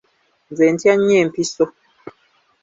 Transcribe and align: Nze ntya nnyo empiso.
Nze 0.51 0.65
ntya 0.73 0.93
nnyo 0.95 1.15
empiso. 1.23 1.65